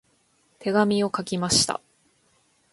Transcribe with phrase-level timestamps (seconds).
[0.57, 1.79] 手紙を書きました。